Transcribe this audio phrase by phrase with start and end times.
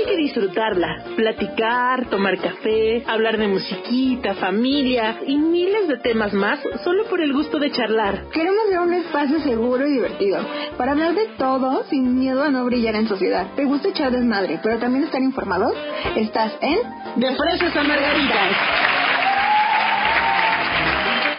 [0.00, 6.58] hay que disfrutarla, platicar, tomar café, hablar de musiquita, familia y miles de temas más
[6.84, 8.28] solo por el gusto de charlar.
[8.32, 10.38] Queremos ser un espacio seguro y divertido
[10.76, 13.48] para hablar de todo sin miedo a no brillar en sociedad.
[13.56, 15.72] ¿Te gusta echar desmadre, pero también estar informado?
[16.16, 16.78] Estás en
[17.20, 18.89] De Fresas a Margaritas.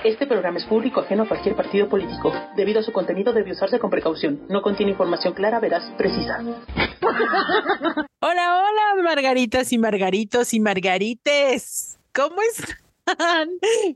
[0.04, 2.33] Este programa es público ajeno a cualquier partido político.
[2.55, 4.41] Debido a su contenido debe usarse con precaución.
[4.50, 6.39] No contiene información clara, veraz, precisa.
[8.19, 12.00] hola, hola, margaritas y margaritos y margarites.
[12.14, 12.90] ¿Cómo están?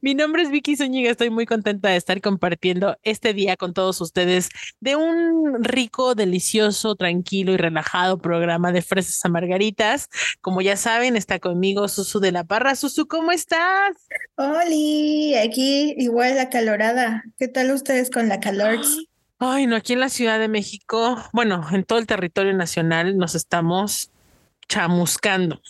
[0.02, 4.02] Mi nombre es Vicky Zúñiga, estoy muy contenta de estar compartiendo este día con todos
[4.02, 10.10] ustedes de un rico, delicioso, tranquilo y relajado programa de fresas a margaritas.
[10.42, 12.76] Como ya saben, está conmigo Susu de la Parra.
[12.76, 13.96] Susu, ¿cómo estás?
[14.36, 14.64] Hola,
[15.44, 17.24] aquí igual la calorada.
[17.38, 18.80] ¿Qué tal ustedes con la calor?
[19.40, 23.36] Ay, no, aquí en la Ciudad de México, bueno, en todo el territorio nacional nos
[23.36, 24.10] estamos
[24.68, 25.62] chamuscando.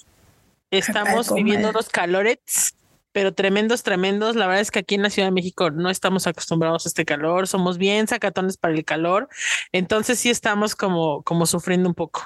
[0.72, 2.76] Estamos viviendo los calores
[3.16, 4.36] pero tremendos, tremendos.
[4.36, 7.06] La verdad es que aquí en la Ciudad de México no estamos acostumbrados a este
[7.06, 9.30] calor, somos bien sacatones para el calor,
[9.72, 12.26] entonces sí estamos como, como sufriendo un poco.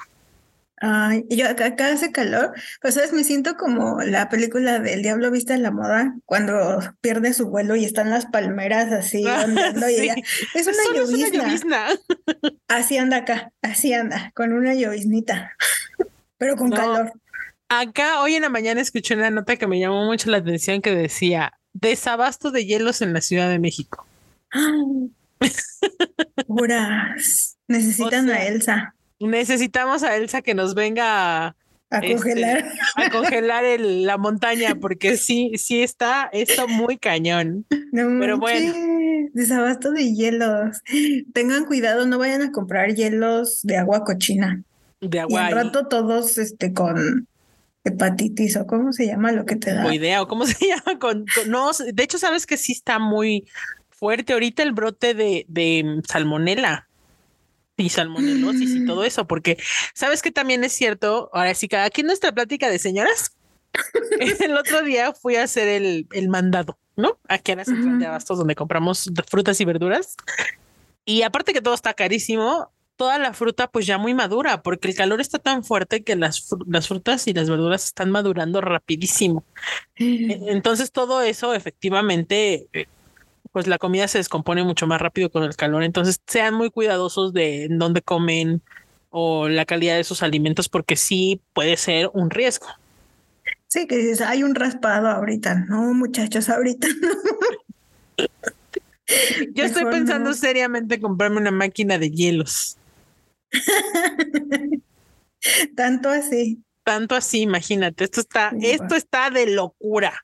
[0.78, 5.54] Ay, yo acá, hace calor, pues sabes, me siento como la película del Diablo Vista
[5.54, 10.10] en la Moda, cuando pierde su vuelo y están las palmeras así andando y
[10.54, 10.98] es una
[11.32, 11.86] llovizna.
[12.66, 15.52] Así anda acá, así anda, con una lloviznita,
[16.36, 17.12] pero con calor.
[17.72, 20.92] Acá hoy en la mañana escuché una nota que me llamó mucho la atención que
[20.92, 24.04] decía desabasto de hielos en la Ciudad de México.
[26.48, 27.58] Puras.
[27.68, 28.96] Necesitan a Elsa.
[29.20, 32.64] Necesitamos a Elsa que nos venga a, este, congelar.
[32.96, 37.66] a congelar la montaña, porque sí, sí está esto muy cañón.
[37.92, 38.74] Pero bueno.
[39.32, 40.82] Desabasto de hielos.
[41.32, 44.60] Tengan cuidado, no vayan a comprar hielos de agua cochina.
[45.00, 45.42] De agua.
[45.42, 47.28] Y al rato todos este con
[47.84, 49.86] hepatitis o cómo se llama lo que te da.
[49.86, 53.46] O idea o cómo se llama con, no, de hecho sabes que sí está muy
[53.88, 56.88] fuerte ahorita el brote de, de salmonela
[57.76, 59.58] y salmonelosis y todo eso, porque
[59.94, 63.36] sabes que también es cierto, ahora sí, aquí en nuestra plática de señoras,
[64.40, 67.18] el otro día fui a hacer el, el mandado, ¿no?
[67.28, 70.16] Aquí a la central de abastos donde compramos frutas y verduras.
[71.04, 74.94] Y aparte que todo está carísimo, toda la fruta pues ya muy madura, porque el
[74.94, 79.42] calor está tan fuerte que las, las frutas y las verduras están madurando rapidísimo.
[79.96, 82.88] E, entonces todo eso efectivamente, eh,
[83.52, 85.82] pues la comida se descompone mucho más rápido con el calor.
[85.82, 88.60] Entonces sean muy cuidadosos de dónde comen
[89.08, 92.66] o la calidad de sus alimentos, porque sí puede ser un riesgo.
[93.68, 95.54] Sí, que dices, hay un raspado ahorita.
[95.70, 98.28] No, muchachos, ahorita no.
[99.54, 102.76] Yo estoy pensando seriamente comprarme una máquina de hielos.
[105.76, 106.62] Tanto así.
[106.82, 110.14] Tanto así, imagínate, esto está, esto está de locura.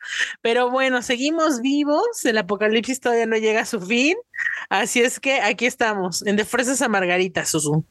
[0.41, 4.16] Pero bueno, seguimos vivos, el apocalipsis todavía no llega a su fin,
[4.70, 7.84] así es que aquí estamos, en De Fresas a Margarita, Susu.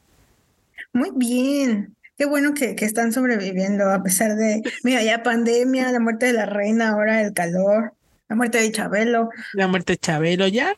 [0.93, 5.99] Muy bien, qué bueno que, que están sobreviviendo a pesar de, mira, ya pandemia, la
[5.99, 7.93] muerte de la reina, ahora el calor,
[8.27, 9.29] la muerte de Chabelo.
[9.53, 10.75] La muerte de Chabelo, ya,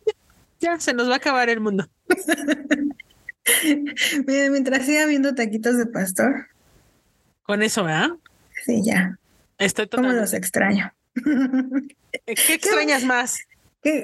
[0.59, 1.87] ya se nos va a acabar el mundo.
[4.27, 6.47] mientras siga viendo taquitos de pastor.
[7.43, 8.09] Con eso, ¿verdad?
[8.65, 9.17] Sí, ya.
[9.57, 10.15] Estoy totalmente...
[10.15, 10.93] ¿Cómo los extraño?
[11.23, 11.93] ¿Qué
[12.53, 13.37] extrañas más?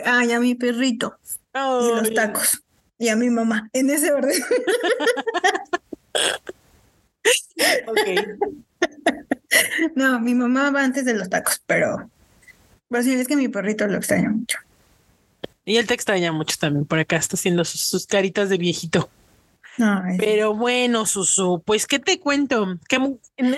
[0.05, 1.17] Ay, a mi perrito.
[1.53, 2.63] Y los tacos.
[2.97, 3.69] Y a mi mamá.
[3.73, 4.33] En ese orden.
[9.95, 12.09] No, mi mamá va antes de los tacos, pero.
[12.89, 14.57] Pues sí, es que mi perrito lo extraña mucho.
[15.63, 16.85] Y él te extraña mucho también.
[16.85, 19.09] Por acá está haciendo sus caritas de viejito.
[20.17, 22.99] Pero bueno, Susu, pues qué te cuento, que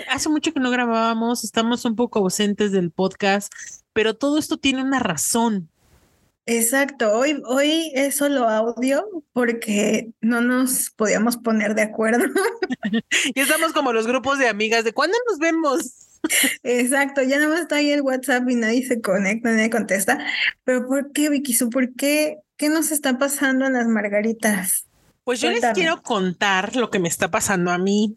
[0.08, 3.52] hace mucho que no grabábamos, estamos un poco ausentes del podcast,
[3.92, 5.68] pero todo esto tiene una razón.
[6.48, 12.24] Exacto, hoy, hoy es solo audio porque no nos podíamos poner de acuerdo.
[13.34, 16.20] y estamos como los grupos de amigas de cuándo nos vemos.
[16.62, 20.24] Exacto, ya nada más está ahí el WhatsApp y nadie se conecta, nadie contesta.
[20.62, 21.52] Pero ¿por qué, Vicky?
[21.70, 22.38] ¿Por qué?
[22.56, 24.86] ¿Qué nos está pasando en las margaritas?
[25.26, 28.14] Pues yo les quiero contar lo que me está pasando a mí,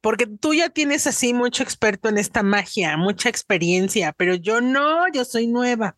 [0.00, 5.06] porque tú ya tienes así mucho experto en esta magia, mucha experiencia, pero yo no,
[5.12, 5.94] yo soy nueva.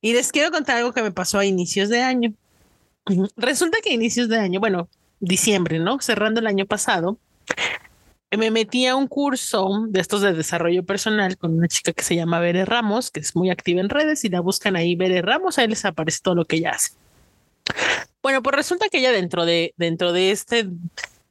[0.00, 2.34] Y les quiero contar algo que me pasó a inicios de año.
[3.36, 4.88] Resulta que a inicios de año, bueno,
[5.18, 6.00] diciembre, ¿no?
[6.00, 7.18] Cerrando el año pasado,
[8.30, 12.14] me metí a un curso de estos de desarrollo personal con una chica que se
[12.14, 15.58] llama Bere Ramos, que es muy activa en redes y la buscan ahí Bere Ramos,
[15.58, 17.01] ahí les aparece todo lo que ella hace.
[18.22, 20.68] Bueno, pues resulta que ella dentro de, dentro de este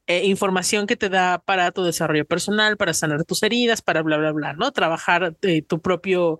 [0.08, 4.16] eh, información que te da para tu desarrollo personal, para sanar tus heridas, para bla,
[4.18, 4.72] bla, bla, ¿no?
[4.72, 6.38] Trabajar eh, tu propio,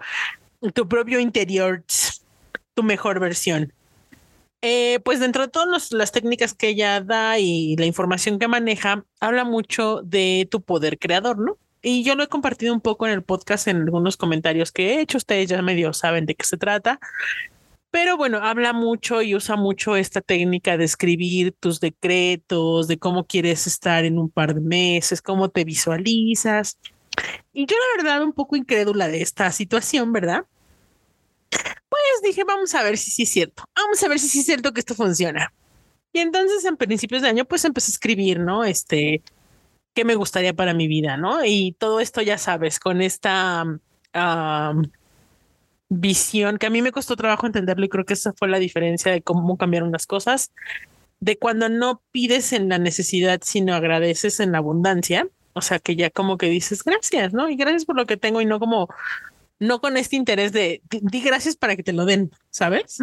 [0.74, 1.84] tu propio interior,
[2.74, 3.72] tu mejor versión.
[4.62, 9.04] Eh, pues dentro de todas las técnicas que ella da y la información que maneja,
[9.20, 11.56] habla mucho de tu poder creador, ¿no?
[11.82, 15.00] Y yo lo he compartido un poco en el podcast en algunos comentarios que he
[15.00, 15.18] hecho.
[15.18, 17.00] Ustedes ya medio saben de qué se trata.
[17.92, 23.26] Pero bueno, habla mucho y usa mucho esta técnica de escribir tus decretos, de cómo
[23.26, 26.78] quieres estar en un par de meses, cómo te visualizas.
[27.52, 30.46] Y yo la verdad un poco incrédula de esta situación, ¿verdad?
[31.50, 33.64] Pues dije, vamos a ver si sí es cierto.
[33.76, 35.52] Vamos a ver si sí es cierto que esto funciona.
[36.14, 38.64] Y entonces en principios de año pues empecé a escribir, ¿no?
[38.64, 39.22] Este,
[39.92, 41.44] qué me gustaría para mi vida, ¿no?
[41.44, 43.66] Y todo esto ya sabes, con esta
[46.00, 49.12] visión que a mí me costó trabajo entenderlo y creo que esa fue la diferencia
[49.12, 50.52] de cómo cambiaron las cosas,
[51.20, 55.28] de cuando no pides en la necesidad, sino agradeces en la abundancia.
[55.54, 57.50] O sea, que ya como que dices gracias, ¿no?
[57.50, 58.88] Y gracias por lo que tengo y no como,
[59.58, 62.98] no con este interés de di, gracias para que te lo den, ¿sabes?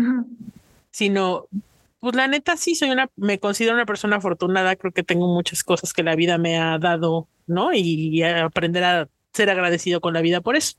[0.92, 1.48] Sino
[2.00, 5.64] pues la neta sí soy una, me considero una persona afortunada, creo que tengo muchas
[5.64, 7.74] cosas que la vida me ha dado, ¿no?
[7.74, 10.76] Y, aprender a ser agradecido con la vida por eso.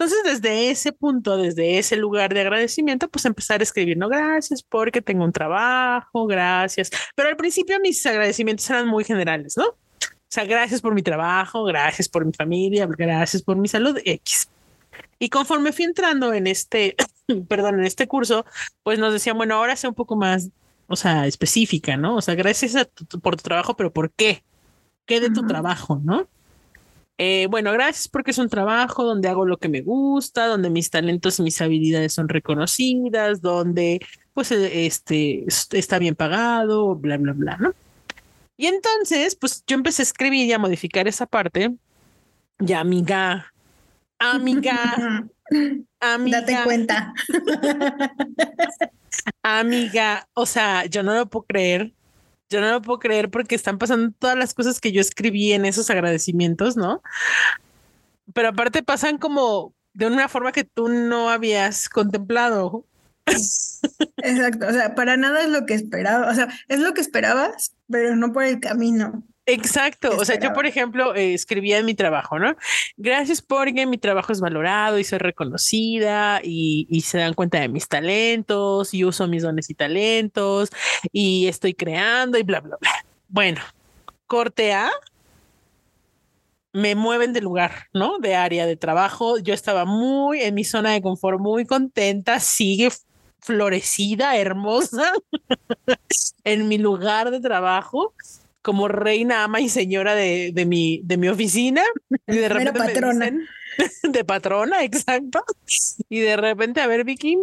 [0.00, 4.62] Entonces, desde ese punto, desde ese lugar de agradecimiento, pues empezar a escribir, no, gracias
[4.62, 6.90] porque tengo un trabajo, gracias.
[7.14, 9.66] Pero al principio mis agradecimientos eran muy generales, ¿no?
[9.66, 9.76] O
[10.26, 14.48] sea, gracias por mi trabajo, gracias por mi familia, gracias por mi salud, X.
[15.18, 16.96] Y conforme fui entrando en este,
[17.48, 18.46] perdón, en este curso,
[18.82, 20.48] pues nos decían, bueno, ahora sea un poco más,
[20.86, 22.16] o sea, específica, ¿no?
[22.16, 22.88] O sea, gracias
[23.22, 24.44] por tu trabajo, pero ¿por qué?
[25.04, 26.26] ¿Qué de tu trabajo, no?
[27.22, 30.88] Eh, bueno, gracias porque es un trabajo donde hago lo que me gusta, donde mis
[30.88, 34.00] talentos y mis habilidades son reconocidas, donde
[34.32, 37.74] pues e, este está bien pagado, bla, bla, bla, ¿no?
[38.56, 41.74] Y entonces, pues yo empecé a escribir y a modificar esa parte.
[42.58, 43.52] Ya, amiga,
[44.18, 45.28] amiga,
[46.00, 46.40] amiga.
[46.40, 47.12] Date cuenta.
[49.42, 51.92] amiga, o sea, yo no lo puedo creer.
[52.50, 55.64] Yo no lo puedo creer porque están pasando todas las cosas que yo escribí en
[55.64, 57.00] esos agradecimientos, ¿no?
[58.34, 62.84] Pero aparte pasan como de una forma que tú no habías contemplado.
[64.16, 67.76] Exacto, o sea, para nada es lo que esperaba, o sea, es lo que esperabas,
[67.88, 69.24] pero no por el camino.
[69.52, 70.16] Exacto.
[70.16, 72.56] O sea, yo, por ejemplo, eh, escribía en mi trabajo, ¿no?
[72.96, 77.68] Gracias porque mi trabajo es valorado y soy reconocida y, y, se dan cuenta de
[77.68, 80.70] mis talentos y uso mis dones y talentos
[81.12, 82.90] y estoy creando y bla, bla, bla.
[83.28, 83.60] Bueno,
[84.26, 84.90] corte A,
[86.72, 88.18] me mueven de lugar, ¿no?
[88.18, 89.38] De área de trabajo.
[89.38, 92.90] Yo estaba muy en mi zona de confort, muy contenta, sigue
[93.40, 95.12] florecida, hermosa
[96.44, 98.14] en mi lugar de trabajo
[98.62, 101.82] como reina, ama y señora de, de mi, de mi oficina.
[102.26, 103.32] Y de repente patrona.
[104.02, 105.44] de patrona, exacto.
[106.08, 107.38] Y de repente, a ver, Vicky,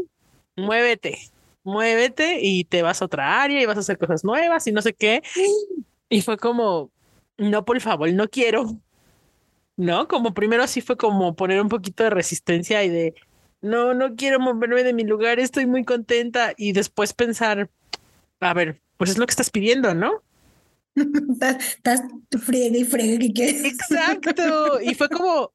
[0.56, 1.18] muévete,
[1.64, 4.82] muévete y te vas a otra área y vas a hacer cosas nuevas y no
[4.82, 5.24] sé qué.
[6.10, 6.92] Y fue como,
[7.38, 8.78] no, por favor, no quiero.
[9.76, 10.08] ¿No?
[10.08, 13.14] Como primero así fue como poner un poquito de resistencia y de,
[13.62, 16.54] no, no quiero moverme de mi lugar, estoy muy contenta.
[16.58, 17.70] Y después pensar,
[18.40, 20.24] a ver, pues es lo que estás pidiendo, ¿no?
[21.42, 22.02] Estás
[22.42, 23.68] friegue y friegue.
[23.68, 24.80] Exacto.
[24.82, 25.54] Y fue como,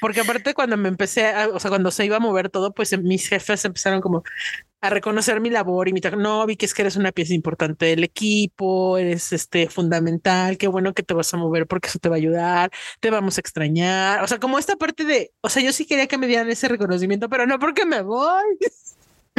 [0.00, 3.28] porque aparte cuando me empecé, o sea, cuando se iba a mover todo, pues mis
[3.28, 4.22] jefes empezaron como
[4.80, 7.84] a reconocer mi labor y mi no, vi que es que eres una pieza importante
[7.86, 12.08] del equipo, eres este fundamental, qué bueno que te vas a mover porque eso te
[12.08, 12.70] va a ayudar,
[13.00, 14.22] te vamos a extrañar.
[14.24, 16.68] O sea, como esta parte de, o sea, yo sí quería que me dieran ese
[16.68, 18.56] reconocimiento, pero no porque me voy.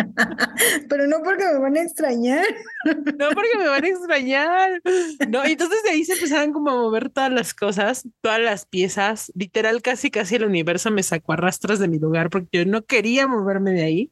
[0.90, 2.46] Pero no porque me van a extrañar.
[2.86, 4.82] No porque me van a extrañar.
[5.30, 8.66] No, y entonces de ahí se empezaron como a mover todas las cosas, todas las
[8.66, 9.32] piezas.
[9.36, 12.84] Literal, casi casi el universo me sacó a rastras de mi lugar porque yo no
[12.84, 14.12] quería moverme de ahí.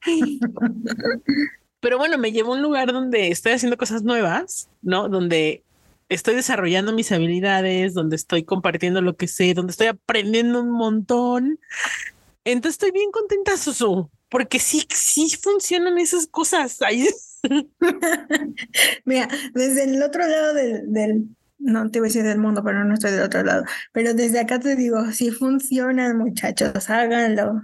[1.80, 5.08] Pero bueno, me llevó a un lugar donde estoy haciendo cosas nuevas, ¿no?
[5.08, 5.64] Donde
[6.10, 11.60] estoy desarrollando mis habilidades, donde estoy compartiendo lo que sé, donde estoy aprendiendo un montón.
[12.44, 16.82] Entonces estoy bien contenta, Susu porque sí, sí funcionan esas cosas.
[16.82, 17.08] Ahí.
[19.06, 22.84] Mira, desde el otro lado del, del, no te voy a decir del mundo, pero
[22.84, 27.64] no estoy del otro lado, pero desde acá te digo, sí funcionan, muchachos, háganlo.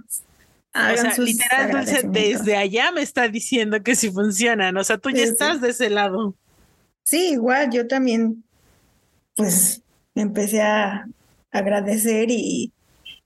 [0.72, 5.10] Hagan o sea, literal, desde allá me está diciendo que sí funcionan, o sea, tú
[5.10, 6.36] ya estás de ese lado.
[7.02, 8.44] Sí, igual, yo también,
[9.36, 9.82] pues,
[10.14, 11.06] empecé a
[11.50, 12.74] agradecer y,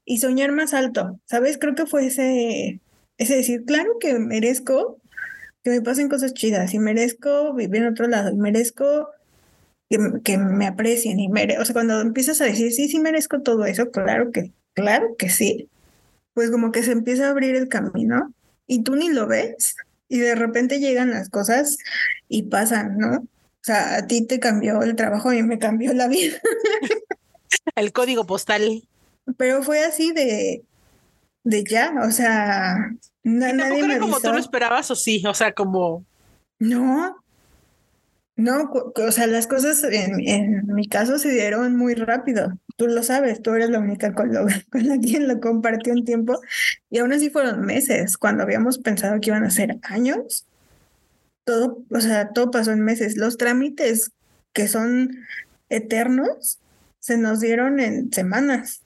[0.05, 1.59] y soñar más alto, ¿sabes?
[1.59, 2.81] Creo que fue ese
[3.21, 4.99] es decir, claro que merezco
[5.63, 9.11] que me pasen cosas chidas y merezco vivir en otro lado y merezco
[10.25, 13.67] que, me aprecien y mere o sea, cuando empiezas a decir, sí, sí merezco todo
[13.67, 15.69] eso, claro que, claro que sí,
[16.33, 18.33] pues como que se empieza a abrir el camino
[18.67, 19.77] y tú ni lo ves
[20.09, 21.77] y de repente llegan las cosas
[22.27, 23.17] y pasan, ¿no?
[23.19, 26.39] O sea, a ti te cambió el trabajo y me cambió la vida.
[27.77, 28.89] el código postal.
[29.37, 30.65] Pero fue así de,
[31.45, 36.05] de ya, o sea, nadie me como tú lo esperabas o sí, o sea, como...
[36.59, 37.17] No,
[38.41, 42.53] no, o sea, las cosas en, en, mi caso se dieron muy rápido.
[42.77, 46.05] Tú lo sabes, tú eres la única con, lo, con la quien lo compartió un
[46.05, 46.41] tiempo
[46.89, 48.17] y aún así fueron meses.
[48.17, 50.47] Cuando habíamos pensado que iban a ser años,
[51.45, 53.19] todo, o sea, todo pasó en meses.
[53.19, 54.13] Los trámites
[54.55, 55.19] que son
[55.69, 56.59] eternos
[56.99, 58.81] se nos dieron en semanas.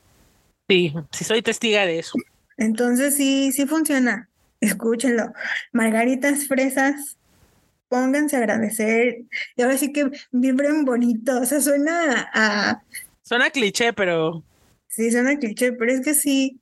[0.69, 2.19] Sí, sí soy testiga de eso.
[2.57, 4.29] Entonces sí, sí funciona.
[4.61, 5.33] Escúchenlo.
[5.73, 7.17] Margaritas fresas
[7.89, 9.23] pónganse a agradecer
[9.55, 12.83] y ahora sí que vibren bonito, o sea, suena a...
[13.23, 14.43] Suena cliché, pero...
[14.89, 16.61] Sí, suena cliché, pero es que sí,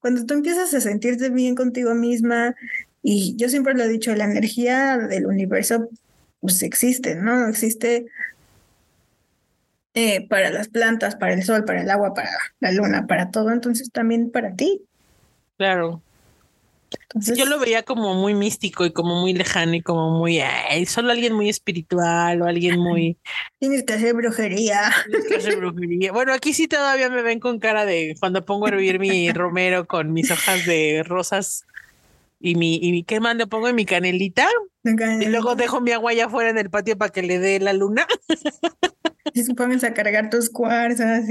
[0.00, 2.56] cuando tú empiezas a sentirte bien contigo misma,
[3.00, 5.88] y yo siempre lo he dicho, la energía del universo
[6.40, 7.46] pues existe, ¿no?
[7.46, 8.06] Existe
[9.94, 13.52] eh, para las plantas, para el sol, para el agua, para la luna, para todo,
[13.52, 14.82] entonces también para ti.
[15.58, 16.02] Claro
[17.14, 20.40] yo lo veía como muy místico y como muy lejano y como muy,
[20.86, 23.18] solo alguien muy espiritual o alguien muy...
[23.58, 24.92] Tienes que hacer brujería.
[25.06, 26.12] Tienes que hacer brujería.
[26.12, 29.86] Bueno, aquí sí todavía me ven con cara de cuando pongo a hervir mi romero
[29.86, 31.66] con mis hojas de rosas
[32.40, 34.48] y mi, y ¿qué más le pongo en mi canelita?
[34.84, 37.72] Y luego dejo mi agua allá afuera en el patio para que le dé la
[37.72, 38.06] luna.
[39.32, 41.24] Y se pónganse a cargar tus cuarzas.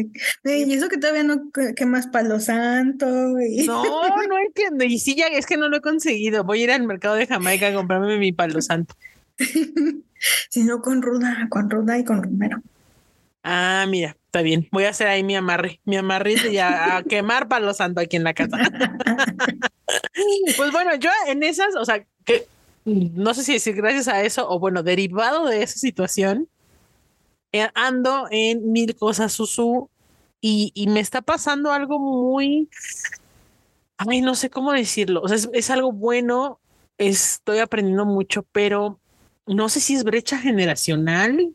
[0.44, 3.06] Y, eso que todavía no quemas palo santo.
[3.06, 3.38] No,
[4.28, 4.84] no entiendo.
[4.84, 6.44] Y sí, ya es que no lo he conseguido.
[6.44, 8.96] Voy a ir al mercado de Jamaica a comprarme mi palo santo.
[10.50, 12.62] Sino con ruda, con ruda y con romero.
[13.44, 14.68] Ah, mira, está bien.
[14.72, 18.18] Voy a hacer ahí mi amarre, mi amarre y a, a quemar palo santo aquí
[18.18, 18.58] en la casa.
[20.58, 22.46] pues bueno, yo en esas, o sea, que
[22.86, 26.48] no sé si decir gracias a eso o bueno, derivado de esa situación,
[27.74, 29.90] ando en mil cosas, Susu,
[30.40, 32.70] y, y, me está pasando algo muy,
[33.98, 36.60] a mí no sé cómo decirlo, o sea, es, algo bueno,
[36.98, 39.00] estoy aprendiendo mucho, pero
[39.46, 41.54] no sé si es brecha generacional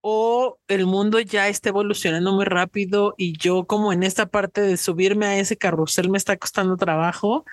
[0.00, 4.76] o el mundo ya está evolucionando muy rápido y yo como en esta parte de
[4.78, 7.44] subirme a ese carrusel me está costando trabajo,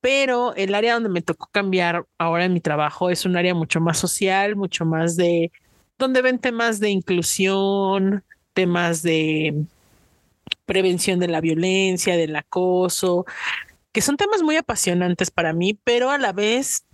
[0.00, 3.80] pero el área donde me tocó cambiar ahora en mi trabajo es un área mucho
[3.80, 5.50] más social, mucho más de
[5.98, 9.64] donde ven temas de inclusión, temas de
[10.64, 13.26] prevención de la violencia, del acoso,
[13.92, 16.84] que son temas muy apasionantes para mí, pero a la vez,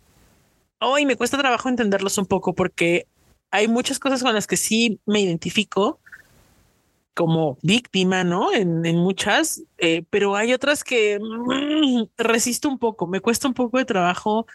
[0.80, 3.06] hoy me cuesta trabajo entenderlos un poco porque
[3.50, 6.00] hay muchas cosas con las que sí me identifico
[7.14, 8.52] como víctima, ¿no?
[8.52, 13.78] En, muchas, eh, pero hay otras que mm, resisto un poco, me cuesta un poco
[13.78, 14.46] de trabajo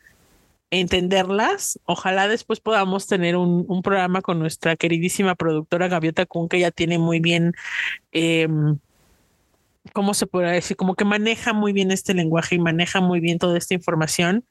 [0.71, 1.79] entenderlas.
[1.85, 6.99] Ojalá después podamos tener un, programa con nuestra queridísima productora Gaviota Kun, que ya tiene
[6.99, 7.53] muy bien,
[8.11, 8.47] eh,
[9.93, 10.77] ¿cómo se puede decir?
[10.77, 14.45] Como que maneja muy bien este lenguaje y maneja muy bien toda esta información.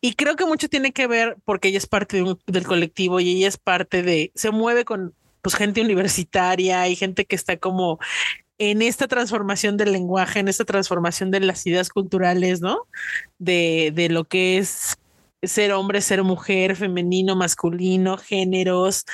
[0.00, 3.48] Y creo que mucho tiene que ver porque ella es parte del colectivo y ella
[3.48, 7.98] es parte de, se mueve con pues gente universitaria y gente que está como
[8.58, 12.86] en esta transformación del lenguaje, en esta transformación de las ideas culturales, ¿no?
[13.38, 14.96] De, de lo que es
[15.46, 19.04] ser hombre, ser mujer, femenino, masculino, géneros.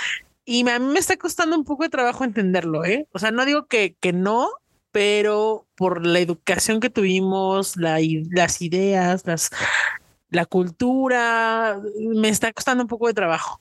[0.45, 3.07] Y a mí me está costando un poco de trabajo entenderlo, ¿eh?
[3.13, 4.51] O sea, no digo que, que no,
[4.93, 7.99] pero por la educación que tuvimos, la,
[8.31, 9.51] las ideas, las,
[10.31, 11.81] la cultura,
[12.15, 13.61] me está costando un poco de trabajo.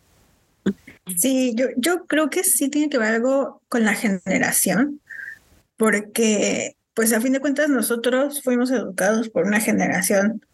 [1.18, 5.02] Sí, yo, yo creo que sí tiene que ver algo con la generación,
[5.78, 10.46] porque pues a fin de cuentas nosotros fuimos educados por una generación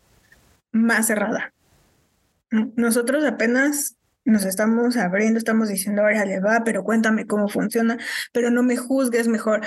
[0.72, 1.55] más cerrada.
[2.52, 7.98] Nosotros apenas nos estamos abriendo, estamos diciendo, ahora le va, pero cuéntame cómo funciona,
[8.34, 9.62] pero no me juzgues, mejor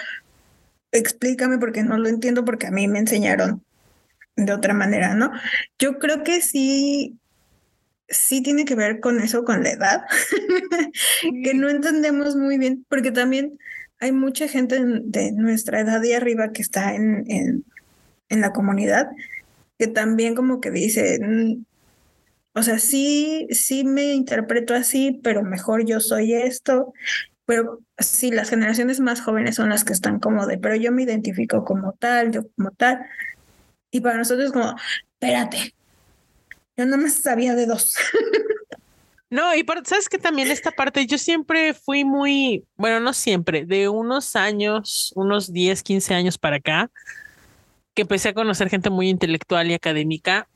[0.90, 3.62] explícame porque no lo entiendo porque a mí me enseñaron
[4.36, 5.30] de otra manera, ¿no?
[5.78, 7.18] Yo creo que sí,
[8.08, 10.02] sí tiene que ver con eso, con la edad,
[11.44, 13.58] que no entendemos muy bien, porque también
[14.00, 17.64] hay mucha gente de nuestra edad y arriba que está en, en,
[18.28, 19.08] en la comunidad
[19.78, 21.20] que también como que dice,
[22.54, 26.92] o sea, sí, sí me interpreto así, pero mejor yo soy esto.
[27.44, 31.02] Pero sí, las generaciones más jóvenes son las que están como de, pero yo me
[31.02, 33.00] identifico como tal, yo como tal.
[33.90, 34.74] Y para nosotros es como,
[35.14, 35.74] espérate,
[36.76, 37.94] yo no me sabía de dos.
[39.30, 43.90] No, y sabes que también esta parte, yo siempre fui muy, bueno, no siempre, de
[43.90, 46.90] unos años, unos 10, 15 años para acá,
[47.92, 50.48] que empecé a conocer gente muy intelectual y académica,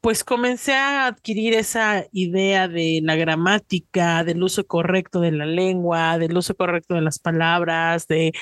[0.00, 6.18] pues comencé a adquirir esa idea de la gramática, del uso correcto de la lengua,
[6.18, 8.32] del uso correcto de las palabras, de,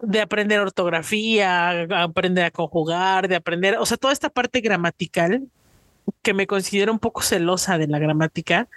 [0.00, 5.48] de aprender ortografía, aprender a conjugar, de aprender, o sea, toda esta parte gramatical
[6.22, 8.68] que me considero un poco celosa de la gramática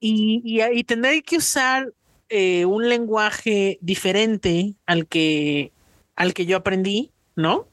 [0.00, 1.92] y, y, tener que usar
[2.28, 5.72] eh, un lenguaje diferente al que,
[6.14, 7.67] al que yo aprendí, ¿no?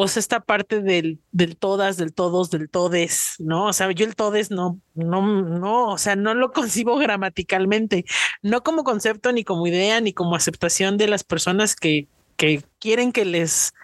[0.00, 3.66] O sea, esta parte del, del todas, del todos, del todes, ¿no?
[3.66, 8.04] O sea, yo el todes no, no, no, o sea, no lo concibo gramaticalmente,
[8.40, 13.10] no como concepto, ni como idea, ni como aceptación de las personas que, que quieren
[13.10, 13.74] que les,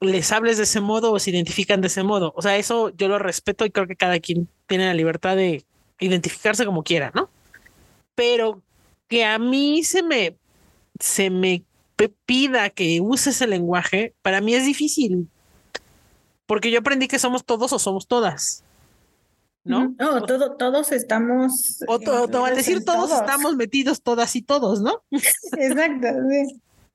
[0.00, 2.32] les hables de ese modo o se identifican de ese modo.
[2.34, 5.66] O sea, eso yo lo respeto y creo que cada quien tiene la libertad de
[6.00, 7.28] identificarse como quiera, ¿no?
[8.14, 8.62] Pero
[9.08, 10.36] que a mí se me,
[10.98, 11.65] se me
[12.26, 15.28] pida que use ese lenguaje, para mí es difícil.
[16.46, 18.62] Porque yo aprendí que somos todos o somos todas.
[19.64, 19.94] ¿No?
[19.98, 21.80] No, todo, todos estamos.
[21.88, 25.02] O, todo, al decir todos, estamos metidos todas y todos, ¿no?
[25.58, 26.06] Exacto.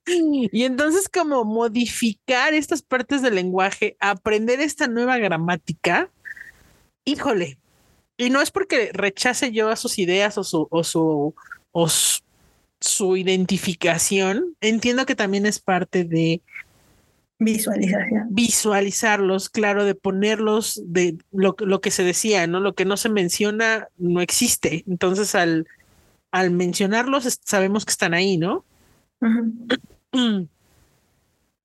[0.06, 6.10] Y entonces, como modificar estas partes del lenguaje, aprender esta nueva gramática,
[7.04, 7.58] híjole.
[8.16, 11.34] Y no es porque rechace yo a sus ideas o su, o su,
[11.72, 12.20] o su
[12.82, 16.42] su identificación, entiendo que también es parte de
[17.38, 18.28] visualización.
[18.30, 22.60] Visualizarlos, claro, de ponerlos de lo, lo que se decía, ¿no?
[22.60, 24.84] Lo que no se menciona no existe.
[24.86, 25.66] Entonces, al,
[26.30, 28.64] al mencionarlos, sabemos que están ahí, ¿no?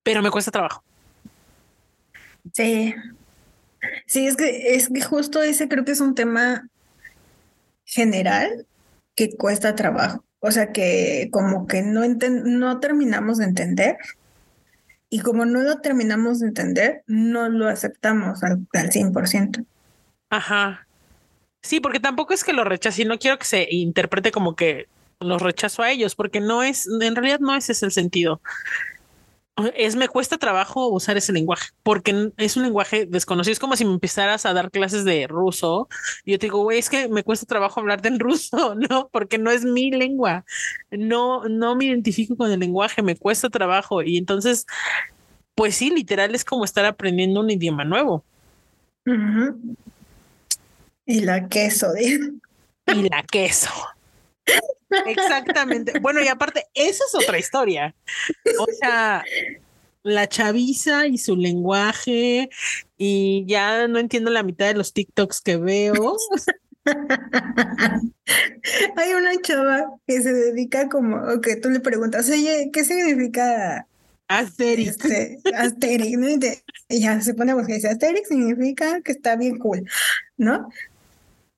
[0.03, 0.83] Pero me cuesta trabajo.
[2.53, 2.93] Sí.
[4.05, 6.67] Sí, es que, es que justo ese creo que es un tema
[7.85, 8.65] general
[9.15, 10.23] que cuesta trabajo.
[10.39, 13.97] O sea que como que no, no terminamos de entender
[15.09, 19.65] y como no lo terminamos de entender, no lo aceptamos al, al 100%.
[20.29, 20.87] Ajá.
[21.61, 24.87] Sí, porque tampoco es que lo rechace y no quiero que se interprete como que
[25.19, 28.41] los rechazo a ellos, porque no es, en realidad no ese es el sentido
[29.75, 33.53] es me cuesta trabajo usar ese lenguaje porque es un lenguaje desconocido.
[33.53, 35.89] Es como si me empezaras a dar clases de ruso
[36.23, 39.09] y yo te digo, güey, es que me cuesta trabajo hablarte en ruso, ¿no?
[39.11, 40.45] Porque no es mi lengua.
[40.91, 44.03] No, no me identifico con el lenguaje, me cuesta trabajo.
[44.03, 44.65] Y entonces,
[45.55, 48.23] pues sí, literal es como estar aprendiendo un idioma nuevo.
[51.05, 53.71] Y la queso, Y la queso.
[55.05, 55.99] Exactamente.
[55.99, 57.95] Bueno, y aparte, esa es otra historia.
[58.59, 59.23] O sea,
[60.03, 62.49] la chaviza y su lenguaje,
[62.97, 66.15] y ya no entiendo la mitad de los TikToks que veo.
[68.95, 73.85] Hay una chava que se dedica como, que tú le preguntas, oye, ¿qué significa
[74.27, 74.89] Asterix?
[74.89, 76.29] Este, Asterix, ¿no?
[76.29, 76.39] Y
[76.89, 79.83] ella se pone a buscar y dice, Asterix significa que está bien cool,
[80.37, 80.69] ¿no?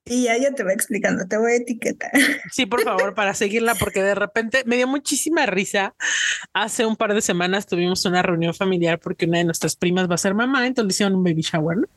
[0.10, 2.12] Y ya, ya te va explicando, te voy a etiquetar.
[2.52, 5.94] Sí, por favor, para seguirla, porque de repente me dio muchísima risa.
[6.52, 10.16] Hace un par de semanas tuvimos una reunión familiar porque una de nuestras primas va
[10.16, 11.88] a ser mamá, entonces le hicieron un baby shower, ¿no?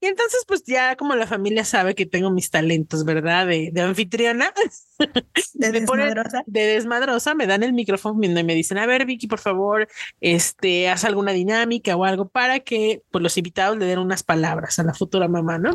[0.00, 3.46] Y entonces, pues ya como la familia sabe que tengo mis talentos, ¿verdad?
[3.46, 4.52] De, de anfitriona.
[5.54, 6.42] De desmadrosa.
[6.46, 9.88] de desmadrosa, me dan el micrófono y me dicen, a ver, Vicky, por favor,
[10.20, 14.78] este, haz alguna dinámica o algo para que pues, los invitados le den unas palabras
[14.78, 15.74] a la futura mamá, ¿no?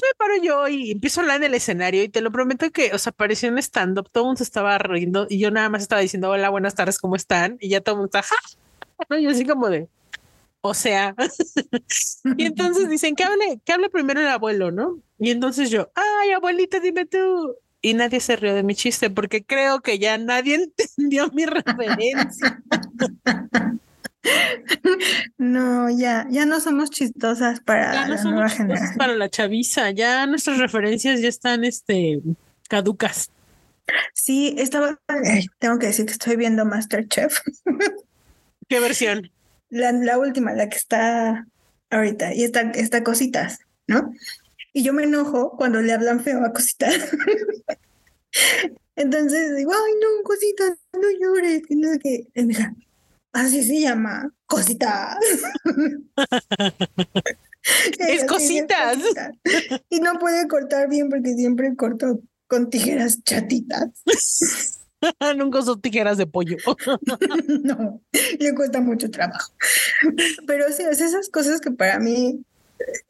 [0.00, 2.92] Me paro yo y empiezo a hablar en el escenario y te lo prometo que,
[2.94, 6.00] o sea, apareció en stand-up, todo el mundo estaba riendo y yo nada más estaba
[6.00, 7.58] diciendo, hola, buenas tardes, ¿cómo están?
[7.60, 8.24] Y ya todo el mundo está,
[9.10, 9.18] ¿no?
[9.18, 9.88] Y así como de,
[10.62, 11.14] o sea,
[12.36, 14.98] y entonces dicen que hable, que hable primero el abuelo, ¿no?
[15.18, 17.56] Y entonces yo, ay, abuelita, dime tú.
[17.84, 22.62] Y nadie se rió de mi chiste porque creo que ya nadie entendió mi referencia.
[25.38, 28.96] No, ya, ya no somos chistosas para la nueva generación.
[28.96, 32.20] Para la chaviza, ya nuestras referencias ya están este
[32.68, 33.30] caducas.
[34.14, 34.98] Sí, estaba,
[35.58, 37.40] tengo que decir que estoy viendo Masterchef.
[38.68, 39.30] ¿Qué versión?
[39.68, 41.46] La, la última, la que está
[41.90, 44.12] ahorita, y está, está cositas, ¿no?
[44.72, 46.94] Y yo me enojo cuando le hablan feo a cositas.
[48.96, 52.26] Entonces digo, ay no, cositas, no llores, y no sé qué.
[53.32, 55.16] Así se llama, cositas.
[57.98, 58.98] es cositas.
[59.88, 63.88] Y no puede cortar bien porque siempre corto con tijeras chatitas.
[65.36, 66.56] Nunca usó tijeras de pollo.
[67.64, 68.00] no,
[68.38, 69.52] le cuesta mucho trabajo.
[70.46, 72.44] Pero sí, es esas cosas que para mí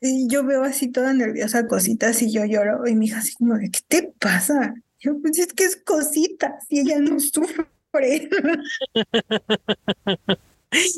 [0.00, 3.56] y yo veo así toda nerviosa cositas y yo lloro y mi hija así como
[3.56, 4.74] de, ¿qué te pasa?
[4.98, 7.66] Yo, pues es que es cositas y ella no sufre.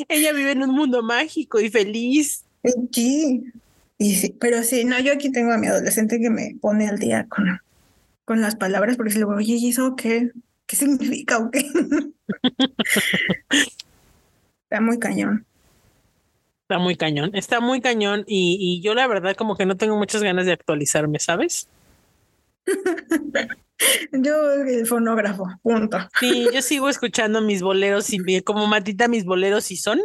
[0.09, 2.45] ella vive en un mundo mágico y feliz.
[2.93, 3.45] Sí,
[3.99, 6.99] y sí, pero sí, no, yo aquí tengo a mi adolescente que me pone al
[6.99, 7.61] día con,
[8.25, 10.31] con las palabras, porque si le digo, oye, ¿y eso qué?
[10.67, 11.61] ¿Qué significa o qué?
[14.65, 15.45] Está muy cañón.
[16.63, 19.99] Está muy cañón, está muy cañón y, y yo la verdad como que no tengo
[19.99, 21.69] muchas ganas de actualizarme, ¿sabes?
[24.13, 25.99] Yo el fonógrafo, punto.
[26.21, 30.01] Sí, yo sigo escuchando mis boleros y como Matita mis boleros y son.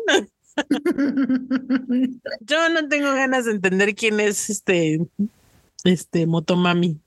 [2.42, 5.00] yo no tengo ganas de entender quién es este
[5.84, 7.00] este Motomami.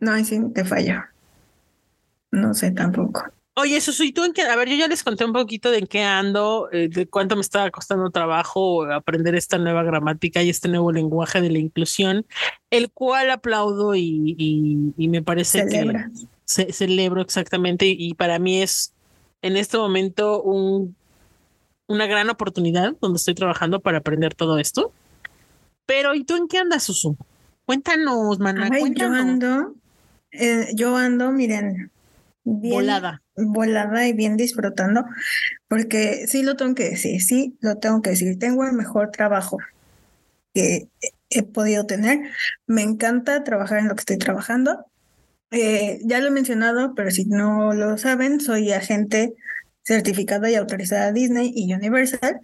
[0.00, 1.02] no, sí, te fallo.
[2.30, 3.24] No sé tampoco.
[3.58, 5.78] Oye, eso soy tú en qué, a ver, yo ya les conté un poquito de
[5.78, 10.50] en qué ando, eh, de cuánto me estaba costando trabajo aprender esta nueva gramática y
[10.50, 12.26] este nuevo lenguaje de la inclusión,
[12.68, 14.34] el cual aplaudo y,
[14.98, 15.90] y, me parece que
[16.44, 18.92] celebro exactamente y, para mí es
[19.40, 20.94] en este momento un,
[21.86, 24.92] una gran oportunidad donde estoy trabajando para aprender todo esto.
[25.86, 27.16] Pero, ¿y tú en qué andas, Susu?
[27.64, 28.68] Cuéntanos, mana.
[28.94, 29.74] Yo ando,
[30.30, 31.90] eh, yo ando, miren,
[32.46, 33.22] volada.
[33.36, 35.04] Volada y bien disfrutando,
[35.68, 39.58] porque sí lo tengo que decir, sí lo tengo que decir, tengo el mejor trabajo
[40.54, 40.88] que
[41.28, 42.20] he podido tener.
[42.66, 44.86] Me encanta trabajar en lo que estoy trabajando.
[45.50, 49.34] Eh, ya lo he mencionado, pero si no lo saben, soy agente
[49.84, 52.40] certificada y autorizada Disney y Universal.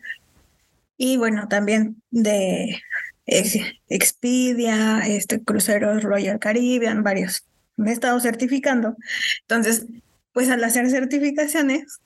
[0.97, 2.81] Y bueno, también de
[3.25, 7.45] Expedia, este, cruceros Royal Caribbean, varios
[7.77, 8.97] me he estado certificando.
[9.43, 9.87] Entonces,
[10.33, 12.01] pues al hacer certificaciones,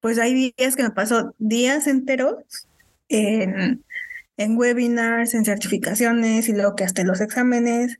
[0.00, 2.36] pues hay días que me paso días enteros
[3.08, 3.84] en,
[4.36, 7.98] en webinars, en certificaciones y luego que hasta los exámenes.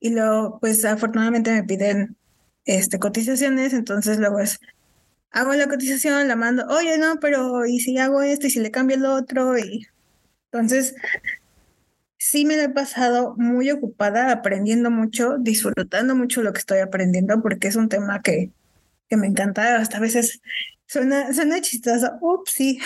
[0.00, 2.16] Y luego, pues afortunadamente me piden
[2.64, 4.60] este, cotizaciones, entonces luego es,
[5.30, 8.70] hago la cotización, la mando, oye, no, pero ¿y si hago esto y si le
[8.70, 9.58] cambio el otro?
[9.58, 9.86] Y
[10.50, 10.94] entonces,
[12.22, 17.66] sí me he pasado muy ocupada aprendiendo mucho, disfrutando mucho lo que estoy aprendiendo, porque
[17.66, 18.52] es un tema que,
[19.08, 19.76] que me encanta.
[19.76, 20.40] Hasta a veces
[20.86, 22.78] suena, suena chistoso, ups, sí.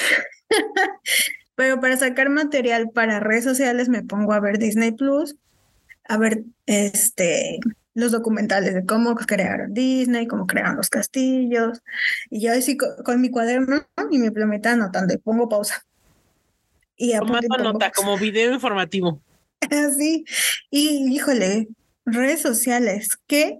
[1.55, 5.37] Pero para sacar material para redes sociales me pongo a ver Disney Plus,
[6.09, 7.61] a ver este
[7.93, 11.83] los documentales de cómo crearon Disney, cómo crearon los castillos.
[12.31, 15.85] Y yo así con, mi cuaderno y mi plumita anotando y pongo pausa.
[16.97, 19.21] Y Tomando nota, como video informativo.
[19.71, 20.25] Así.
[20.71, 21.69] Y híjole,
[22.05, 23.59] redes sociales, qué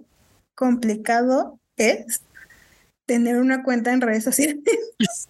[0.55, 2.21] complicado es
[3.05, 4.63] tener una cuenta en redes sociales.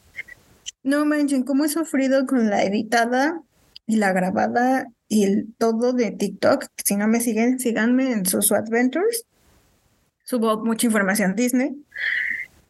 [0.84, 3.42] no manchen, cómo he sufrido con la editada
[3.86, 6.66] y la grabada y todo de TikTok.
[6.84, 9.26] Si no me siguen, síganme en sus Adventures.
[10.26, 11.72] Subo mucha información Disney,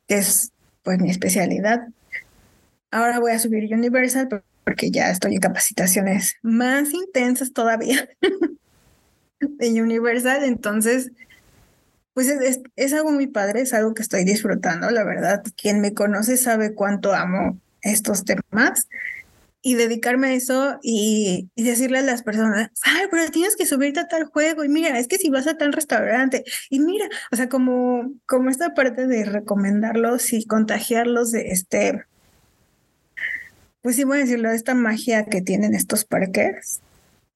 [0.08, 0.52] es
[0.84, 1.88] pues mi especialidad.
[2.92, 8.10] Ahora voy a subir Universal, porque ya estoy en capacitaciones más intensas todavía
[9.40, 11.10] de Universal, entonces,
[12.14, 15.42] pues es, es, algo muy padre, es algo que estoy disfrutando, la verdad.
[15.56, 18.90] Quien me conoce sabe cuánto amo estos temas
[19.62, 24.02] y dedicarme a eso y, y, decirle a las personas, ay, pero tienes que subirte
[24.02, 27.38] a tal juego y mira, es que si vas a tal restaurante y mira, o
[27.38, 32.04] sea, como, como esta parte de recomendarlos y contagiarlos de este
[33.88, 36.82] pues sí voy a decirlo, esta magia que tienen estos parques,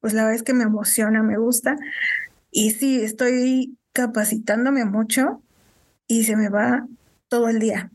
[0.01, 1.77] pues la verdad es que me emociona, me gusta.
[2.51, 5.41] Y sí, estoy capacitándome mucho
[6.07, 6.85] y se me va
[7.29, 7.89] todo el día.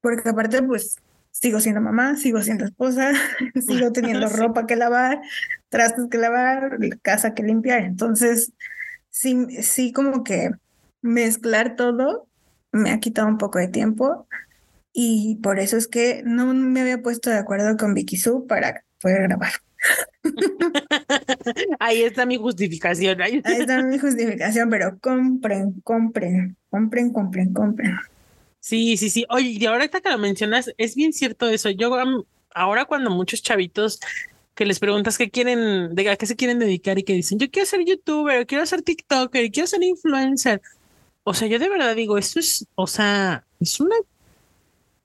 [0.00, 0.98] Porque aparte, pues
[1.32, 3.10] sigo siendo mamá, sigo siendo esposa,
[3.66, 5.20] sigo teniendo ropa que lavar,
[5.68, 7.82] trastes que lavar, casa que limpiar.
[7.82, 8.52] Entonces,
[9.10, 10.52] sí, sí, como que
[11.02, 12.28] mezclar todo
[12.70, 14.28] me ha quitado un poco de tiempo
[14.92, 18.84] y por eso es que no me había puesto de acuerdo con Vicky Su para
[19.00, 19.52] poder grabar.
[21.78, 23.20] Ahí está mi justificación.
[23.20, 23.82] Ahí está.
[23.82, 27.96] mi justificación, pero compren, compren, compren, compren, compren.
[28.60, 29.24] Sí, sí, sí.
[29.30, 31.70] Oye, y ahorita que lo mencionas, es bien cierto eso.
[31.70, 31.96] Yo
[32.54, 34.00] ahora cuando muchos chavitos
[34.54, 37.50] que les preguntas qué quieren, de a qué se quieren dedicar y que dicen, yo
[37.50, 40.60] quiero ser youtuber, quiero ser TikToker, quiero ser influencer.
[41.24, 43.96] O sea, yo de verdad digo, esto es, o sea, es una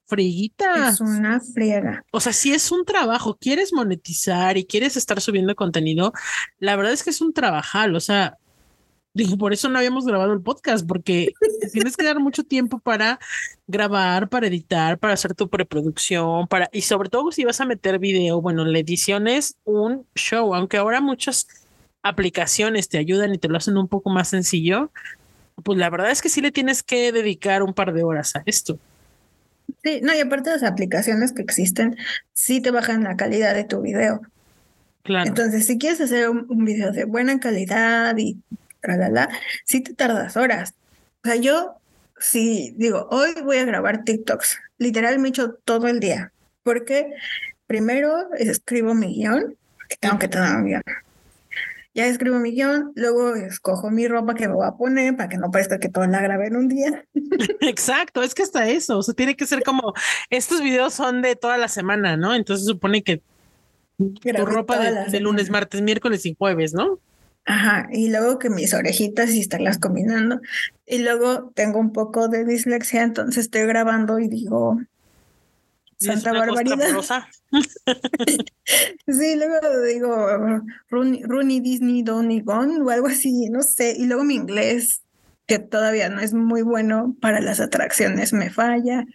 [0.07, 0.89] friguita.
[0.89, 2.03] Es una friega.
[2.11, 6.13] O sea, si es un trabajo, quieres monetizar y quieres estar subiendo contenido,
[6.59, 7.95] la verdad es que es un trabajal.
[7.95, 8.37] O sea,
[9.15, 11.31] Digo, por eso no habíamos grabado el podcast, porque
[11.71, 13.17] tienes que dar mucho tiempo para
[13.65, 17.97] grabar, para editar, para hacer tu preproducción, para, y sobre todo si vas a meter
[17.97, 21.47] video, bueno, la edición es un show, aunque ahora muchas
[22.03, 24.91] aplicaciones te ayudan y te lo hacen un poco más sencillo,
[25.63, 28.43] pues la verdad es que sí le tienes que dedicar un par de horas a
[28.45, 28.77] esto.
[29.85, 31.95] Sí, no, y aparte las aplicaciones que existen,
[32.33, 34.19] sí te bajan la calidad de tu video.
[35.03, 35.27] Claro.
[35.27, 38.41] Entonces, si quieres hacer un, un video de buena calidad y
[38.81, 39.29] tralala,
[39.63, 40.73] sí te tardas horas.
[41.23, 41.75] O sea, yo,
[42.17, 46.31] sí, digo, hoy voy a grabar TikToks, literal me echo todo el día,
[46.63, 47.13] porque
[47.67, 49.55] primero escribo mi guion,
[49.87, 50.83] que tengo que tener un guion.
[51.95, 55.37] Ya escribo mi guion, luego escojo mi ropa que me voy a poner para que
[55.37, 57.05] no parezca que todo la grabé en un día.
[57.61, 59.93] Exacto, es que hasta eso, o sea, tiene que ser como,
[60.29, 62.35] estos videos son de toda la semana, ¿no?
[62.35, 63.21] Entonces supone que
[63.97, 66.99] tu ropa de, de lunes, martes, miércoles y jueves, ¿no?
[67.45, 70.41] Ajá, y luego que mis orejitas y estarlas combinando.
[70.85, 74.79] Y luego tengo un poco de dislexia, entonces estoy grabando y digo,
[76.05, 77.25] Y es Santa una barbaridad.
[79.07, 83.95] Sí, luego digo Rooney Disney Donny Gone o algo así, no sé.
[83.97, 85.01] Y luego mi inglés,
[85.45, 89.05] que todavía no es muy bueno para las atracciones, me falla.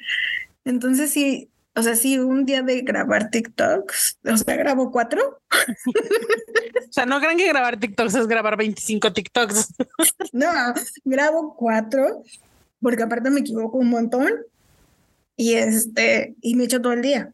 [0.65, 5.43] Entonces sí, o sea, sí, un día de grabar TikToks, o sea, grabo cuatro.
[6.91, 9.75] O sea, no crean que grabar TikToks es grabar 25 TikToks.
[10.33, 10.51] No,
[11.05, 12.25] grabo cuatro,
[12.83, 14.29] porque aparte me equivoco un montón.
[15.41, 17.33] Y este, y me echo todo el día.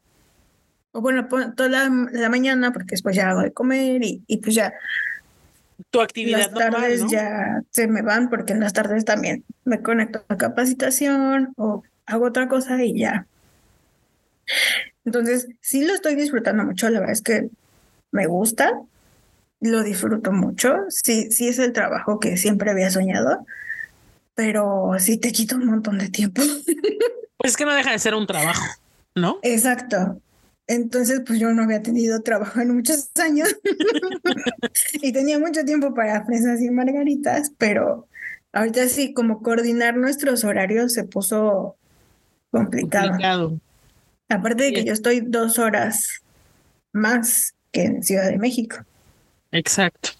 [0.93, 4.55] O bueno, toda la, la mañana, porque después ya hago de comer y, y pues
[4.55, 4.73] ya
[5.91, 7.11] Tu actividad Las normal, tardes ¿no?
[7.11, 12.27] ya se me van porque en las tardes también me conecto a capacitación o hago
[12.27, 13.27] otra cosa y ya.
[15.05, 17.49] Entonces, sí lo estoy disfrutando mucho, la verdad es que
[18.13, 18.73] me gusta,
[19.61, 23.45] lo disfruto mucho, sí, sí es el trabajo que siempre había soñado,
[24.37, 26.41] pero sí te quita un montón de tiempo.
[27.39, 28.65] Pues es que no deja de ser un trabajo,
[29.15, 29.39] ¿no?
[29.43, 30.21] Exacto.
[30.69, 33.49] Entonces, pues yo no había tenido trabajo en muchos años
[34.95, 38.09] y tenía mucho tiempo para fresas y margaritas, pero
[38.53, 41.77] ahorita sí, como coordinar nuestros horarios se puso
[42.51, 43.09] complicado.
[43.09, 43.61] Complicado.
[44.29, 44.87] Aparte de que Sí.
[44.87, 46.23] yo estoy dos horas
[46.93, 48.79] más que en Ciudad de México.
[49.53, 50.11] Exacto.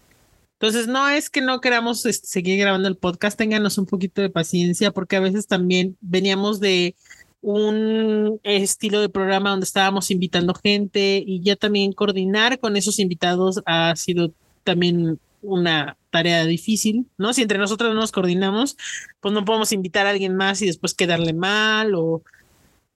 [0.61, 4.31] Entonces, no es que no queramos este, seguir grabando el podcast, ténganos un poquito de
[4.31, 6.95] paciencia, porque a veces también veníamos de
[7.41, 13.63] un estilo de programa donde estábamos invitando gente y ya también coordinar con esos invitados
[13.67, 14.33] ha sido
[14.65, 17.33] también una tarea difícil, ¿no?
[17.33, 18.77] Si entre nosotros no nos coordinamos,
[19.21, 22.23] pues no podemos invitar a alguien más y después quedarle mal o,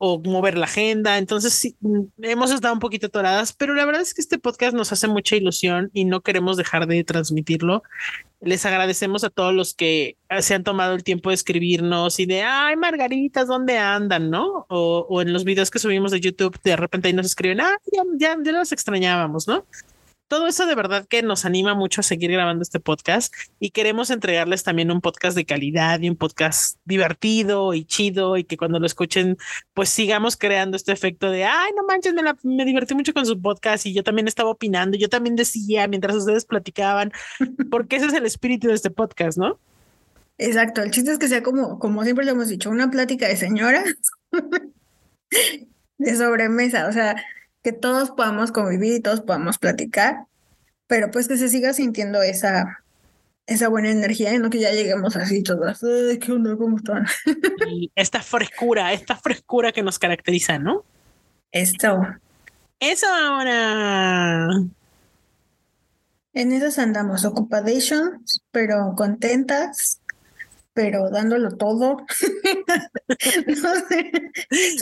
[0.02, 1.18] o mover la agenda.
[1.18, 4.74] Entonces, sí, mm, hemos estado un poquito atoradas, pero la verdad es que este podcast
[4.74, 7.82] nos hace mucha ilusión y no queremos dejar de transmitirlo.
[8.40, 12.24] Les agradecemos a todos los que eh, se han tomado el tiempo de escribirnos y
[12.24, 14.30] de, ay, Margaritas, ¿dónde andan?
[14.30, 14.64] ¿No?
[14.70, 17.76] O, o en los videos que subimos de YouTube, de repente ahí nos escriben, ah,
[17.92, 19.66] ya, ya, ya los extrañábamos, ¿no?
[20.30, 24.10] Todo eso de verdad que nos anima mucho a seguir grabando este podcast y queremos
[24.10, 28.78] entregarles también un podcast de calidad y un podcast divertido y chido y que cuando
[28.78, 29.38] lo escuchen
[29.74, 33.26] pues sigamos creando este efecto de, ay, no manches, me, la- me divertí mucho con
[33.26, 37.10] su podcast y yo también estaba opinando, yo también decía mientras ustedes platicaban,
[37.68, 39.58] porque ese es el espíritu de este podcast, ¿no?
[40.38, 43.36] Exacto, el chiste es que sea como, como siempre lo hemos dicho, una plática de
[43.36, 43.84] señoras
[45.98, 47.16] de sobremesa, o sea,
[47.62, 50.24] que todos podamos convivir y todos podamos platicar,
[50.86, 52.82] pero pues que se siga sintiendo esa,
[53.46, 56.56] esa buena energía y no que ya lleguemos así todas, "Ay, ¿qué onda?
[56.56, 57.06] ¿Cómo están?
[57.70, 60.84] Y esta frescura, esta frescura que nos caracteriza, ¿no?
[61.52, 62.00] Esto,
[62.78, 64.48] Eso ahora.
[66.32, 70.00] en esas andamos, ocupations, pero contentas,
[70.72, 71.98] pero dándolo todo.
[73.46, 74.12] No sé,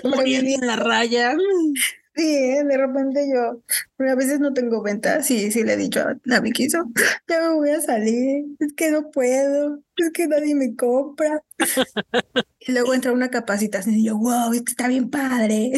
[0.05, 1.35] Muriendo en la raya.
[2.19, 2.65] Sí, ¿eh?
[2.65, 3.63] de repente yo,
[3.97, 6.85] pero a veces no tengo ventas y sí le he dicho a la Vicky, "So,
[7.29, 11.45] ya me voy a salir, es que no puedo, es que nadie me compra.
[12.61, 15.71] Y luego entra una capacitación y yo, wow, esto está bien padre.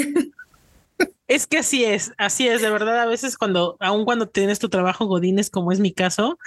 [1.28, 4.68] Es que así es, así es, de verdad, a veces cuando, aun cuando tienes tu
[4.68, 6.38] trabajo godines, como es mi caso,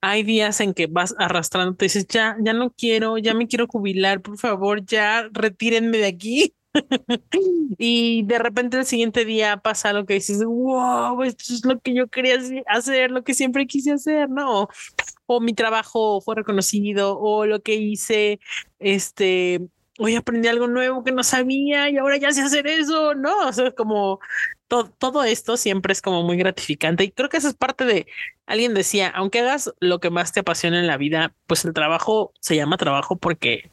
[0.00, 3.68] hay días en que vas arrastrando, te dices, ya, ya no quiero, ya me quiero
[3.68, 6.54] jubilar, por favor, ya retírenme de aquí.
[7.78, 11.94] Y de repente el siguiente día pasa lo que dices, wow, esto es lo que
[11.94, 14.68] yo quería hace- hacer, lo que siempre quise hacer, ¿no?
[15.26, 18.40] O mi trabajo fue reconocido, o lo que hice,
[18.78, 19.60] este,
[19.98, 23.48] hoy aprendí algo nuevo que no sabía y ahora ya sé hacer eso, ¿no?
[23.48, 24.20] O sea, como
[24.98, 28.06] todo esto siempre es como muy gratificante y creo que eso es parte de,
[28.46, 32.32] alguien decía, aunque hagas lo que más te apasiona en la vida, pues el trabajo
[32.40, 33.70] se llama trabajo porque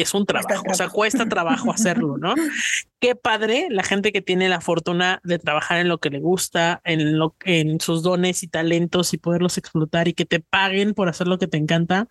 [0.00, 2.34] es un trabajo, o sea, cuesta trabajo hacerlo, ¿no?
[3.00, 6.80] Qué padre la gente que tiene la fortuna de trabajar en lo que le gusta,
[6.84, 11.08] en lo en sus dones y talentos y poderlos explotar y que te paguen por
[11.08, 12.08] hacer lo que te encanta.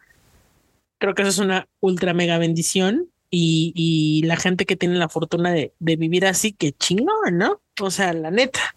[0.99, 5.09] Creo que eso es una ultra mega bendición y, y la gente que tiene la
[5.09, 7.61] fortuna de, de vivir así, qué chingón, ¿no?
[7.81, 8.75] O sea, la neta.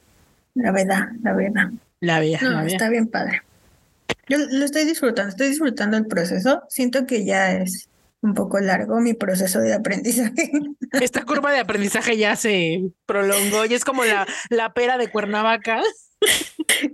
[0.55, 1.71] La verdad, la verdad.
[2.01, 2.41] La verdad.
[2.43, 3.43] No, está bien padre.
[4.29, 6.63] Yo lo estoy disfrutando, estoy disfrutando el proceso.
[6.69, 7.90] Siento que ya es
[8.23, 10.51] un poco largo mi proceso de aprendizaje.
[11.01, 15.81] Esta curva de aprendizaje ya se prolongó y es como la, la pera de Cuernavaca.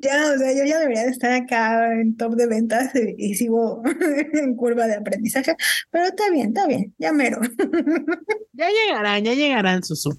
[0.00, 3.82] Ya, o sea, yo ya debería de estar acá en top de ventas y, sigo
[4.32, 5.56] en curva de aprendizaje,
[5.90, 7.40] pero está bien, está bien, ya mero.
[8.52, 10.18] Ya llegarán, ya llegarán, Susu.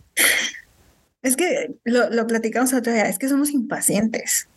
[1.24, 4.48] Es que lo, lo platicamos otra vez, es que somos impacientes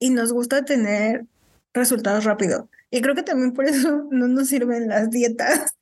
[0.00, 1.26] y nos gusta tener
[1.74, 2.68] resultados rápido.
[2.90, 5.74] Y creo que también por eso no nos sirven las dietas.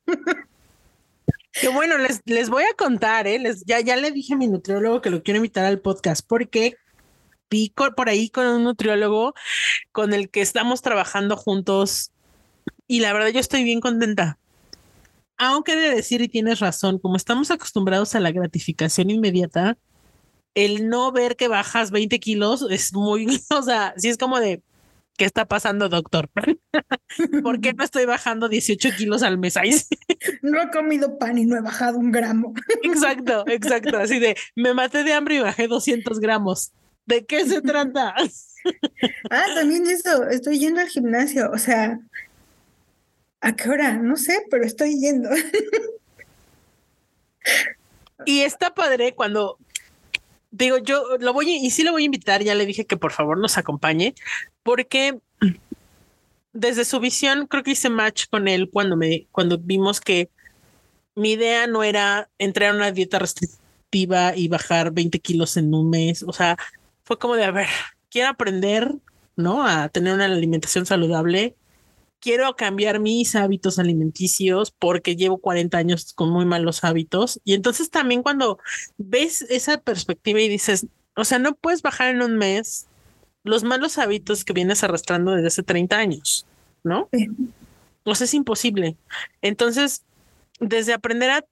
[1.53, 3.39] Que bueno, les, les voy a contar, ¿eh?
[3.39, 6.77] Les, ya, ya le dije a mi nutriólogo que lo quiero invitar al podcast porque
[7.51, 9.35] vi por ahí con un nutriólogo
[9.91, 12.13] con el que estamos trabajando juntos
[12.87, 14.39] y la verdad yo estoy bien contenta.
[15.37, 19.79] Aunque de decir, y tienes razón, como estamos acostumbrados a la gratificación inmediata,
[20.55, 24.63] el no ver que bajas 20 kilos es muy, o sea, sí es como de,
[25.21, 26.31] ¿qué está pasando, doctor?
[27.43, 29.55] ¿Por qué no estoy bajando 18 kilos al mes?
[30.41, 32.55] no he comido pan y no he bajado un gramo.
[32.83, 33.99] exacto, exacto.
[33.99, 36.73] Así de, me maté de hambre y bajé 200 gramos.
[37.05, 38.15] ¿De qué se trata?
[39.31, 42.01] ah, también eso, estoy yendo al gimnasio, o sea,
[43.43, 43.99] ¿a qué hora?
[43.99, 45.29] No sé, pero estoy yendo.
[48.25, 49.59] y está padre cuando
[50.51, 53.13] digo, yo lo voy y sí lo voy a invitar, ya le dije que por
[53.13, 54.15] favor nos acompañe,
[54.63, 55.19] porque
[56.53, 60.29] desde su visión creo que hice match con él cuando me cuando vimos que
[61.15, 65.91] mi idea no era entrar a una dieta restrictiva y bajar 20 kilos en un
[65.91, 66.57] mes, o sea,
[67.05, 67.69] fue como de, a ver,
[68.09, 68.95] quiero aprender,
[69.37, 69.67] ¿no?
[69.67, 71.57] A tener una alimentación saludable.
[72.21, 77.41] Quiero cambiar mis hábitos alimenticios porque llevo 40 años con muy malos hábitos.
[77.45, 78.59] Y entonces también cuando
[78.99, 82.87] ves esa perspectiva y dices, o sea, no puedes bajar en un mes
[83.43, 86.47] los malos hábitos que vienes arrastrando desde hace 30 años,
[86.85, 87.09] ¿no?
[88.05, 88.97] O sea, es imposible.
[89.43, 90.03] Entonces,
[90.59, 91.45] desde aprender a,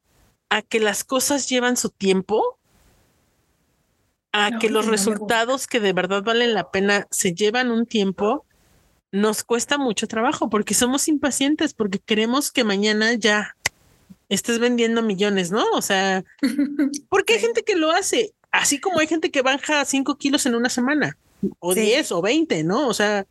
[0.51, 2.59] a que las cosas llevan su tiempo,
[4.33, 8.45] a que los resultados que de verdad valen la pena se llevan un tiempo,
[9.13, 13.57] nos cuesta mucho trabajo porque somos impacientes, porque queremos que mañana ya
[14.29, 15.65] estés vendiendo millones, ¿no?
[15.73, 16.25] O sea,
[17.09, 20.55] porque hay gente que lo hace, así como hay gente que baja cinco kilos en
[20.55, 21.17] una semana,
[21.59, 22.89] o diez o veinte, ¿no?
[22.89, 23.27] O sea,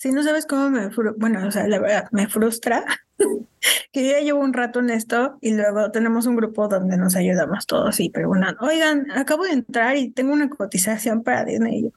[0.00, 2.84] si no sabes cómo me, bueno, o sea, la verdad, me frustra
[3.92, 7.16] que yo ya llevo un rato en esto y luego tenemos un grupo donde nos
[7.16, 11.80] ayudamos todos y preguntan, oigan, acabo de entrar y tengo una cotización para Disney.
[11.80, 11.90] Y yo,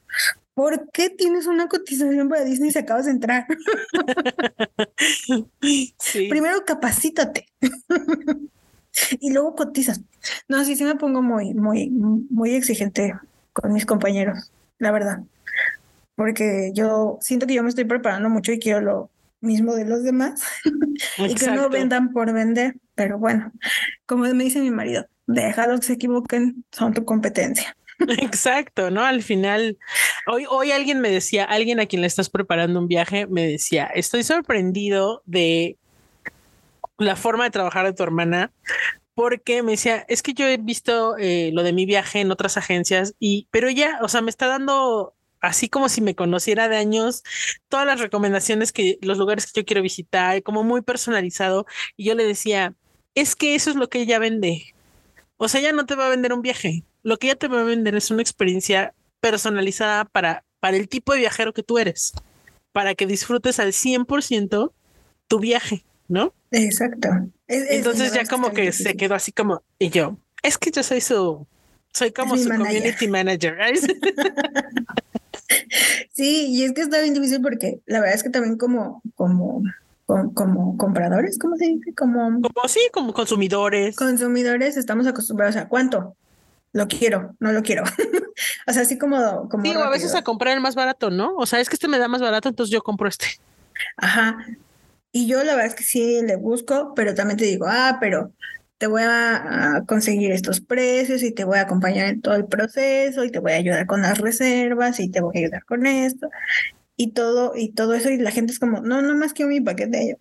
[0.54, 3.46] ¿por qué tienes una cotización para Disney si acabas de entrar?
[6.28, 7.46] Primero capacítate
[9.20, 10.00] y luego cotizas.
[10.48, 13.14] No, sí, sí me pongo muy, muy, muy exigente
[13.52, 15.20] con mis compañeros, la verdad
[16.16, 20.02] porque yo siento que yo me estoy preparando mucho y quiero lo mismo de los
[20.02, 20.42] demás
[21.18, 23.52] y que no vendan por vender, pero bueno,
[24.06, 27.76] como me dice mi marido, déjalos que se equivoquen, son tu competencia.
[27.98, 29.04] Exacto, ¿no?
[29.04, 29.78] Al final,
[30.26, 33.86] hoy, hoy alguien me decía, alguien a quien le estás preparando un viaje, me decía,
[33.86, 35.76] estoy sorprendido de
[36.98, 38.52] la forma de trabajar de tu hermana,
[39.14, 42.56] porque me decía, es que yo he visto eh, lo de mi viaje en otras
[42.56, 46.76] agencias y, pero ya, o sea, me está dando así como si me conociera de
[46.76, 47.22] años,
[47.68, 51.66] todas las recomendaciones que los lugares que yo quiero visitar, como muy personalizado.
[51.96, 52.74] Y yo le decía,
[53.14, 54.74] es que eso es lo que ella vende.
[55.36, 56.84] O sea, ella no te va a vender un viaje.
[57.04, 61.12] Lo que ella te va a vender es una experiencia personalizada para, para el tipo
[61.12, 62.14] de viajero que tú eres,
[62.72, 64.72] para que disfrutes al 100%
[65.28, 66.34] tu viaje, ¿no?
[66.50, 67.08] Exacto.
[67.46, 71.46] Entonces ya como que se quedó así como, y yo, es que yo soy su,
[71.92, 73.58] soy como su community manager.
[76.12, 79.62] Sí, y es que está bien difícil porque la verdad es que también como, como,
[80.06, 81.92] como, compradores, ¿cómo se dice?
[81.94, 83.96] Como, como sí, como consumidores.
[83.96, 86.16] Consumidores estamos acostumbrados a cuánto.
[86.74, 87.84] Lo quiero, no lo quiero.
[88.66, 89.64] o sea, así como, como.
[89.80, 91.36] a veces a comprar el más barato, ¿no?
[91.36, 93.26] O sea, es que este me da más barato, entonces yo compro este.
[93.96, 94.36] Ajá.
[95.12, 98.32] Y yo la verdad es que sí le busco, pero también te digo, ah, pero
[98.78, 103.22] te voy a, conseguir estos precios y te voy a acompañar en todo el proceso
[103.22, 106.28] y te voy a ayudar con las reservas y te voy a ayudar con esto
[106.96, 109.60] y todo y todo eso y la gente es como, no, no más que mi
[109.60, 110.18] paquete.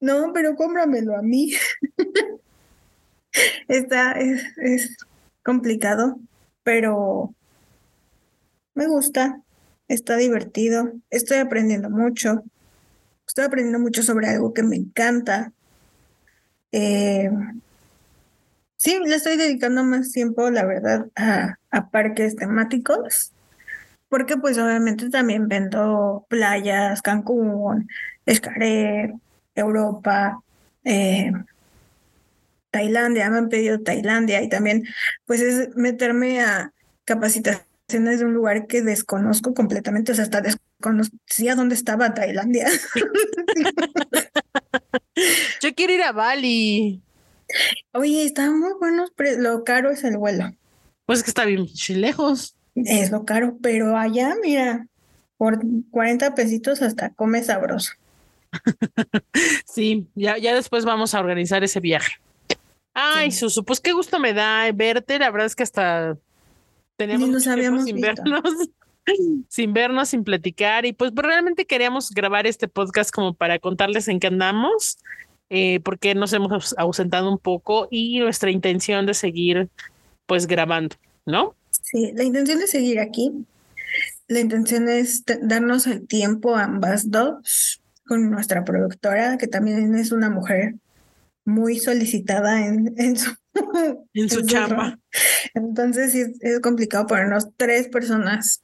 [0.00, 1.52] no, pero cómpramelo a mí.
[3.68, 4.96] Está, es, es
[5.46, 6.18] complicado,
[6.64, 7.32] pero
[8.74, 9.40] me gusta,
[9.86, 12.42] está divertido, estoy aprendiendo mucho,
[13.28, 15.52] estoy aprendiendo mucho sobre algo que me encanta.
[16.72, 17.30] Eh,
[18.76, 23.30] sí, le estoy dedicando más tiempo, la verdad, a, parques temáticos,
[24.08, 27.88] porque pues obviamente también vendo playas, Cancún,
[28.26, 29.14] Escaré,
[29.54, 30.40] Europa,
[30.82, 31.30] eh,
[32.76, 34.84] Tailandia, me han pedido Tailandia y también
[35.24, 36.74] pues es meterme a
[37.06, 42.68] capacitaciones de un lugar que desconozco completamente, o sea, hasta desconocía dónde estaba Tailandia.
[45.62, 47.00] Yo quiero ir a Bali.
[47.92, 50.52] Oye, están muy buenos, pero lo caro es el vuelo.
[51.06, 52.56] Pues es que está bien lejos.
[52.74, 54.86] Es lo caro, pero allá, mira,
[55.38, 55.60] por
[55.90, 57.92] 40 pesitos hasta come sabroso.
[59.64, 62.20] sí, ya, ya después vamos a organizar ese viaje.
[62.98, 65.18] Ay, Susu, pues qué gusto me da verte.
[65.18, 66.16] La verdad es que hasta
[66.96, 68.42] teníamos nos habíamos sin vernos,
[69.50, 70.86] sin vernos, sin platicar.
[70.86, 74.96] Y pues realmente queríamos grabar este podcast como para contarles en qué andamos,
[75.50, 79.68] eh, porque nos hemos ausentado un poco y nuestra intención de seguir
[80.24, 81.54] pues grabando, ¿no?
[81.70, 83.30] Sí, la intención de seguir aquí,
[84.26, 90.30] la intención es darnos el tiempo ambas dos con nuestra productora, que también es una
[90.30, 90.76] mujer
[91.46, 93.34] muy solicitada en, en su,
[94.12, 94.98] en su chamba.
[95.54, 98.62] Entonces sí, es complicado ponernos tres personas